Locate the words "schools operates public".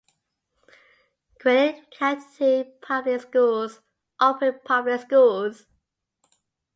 3.21-5.01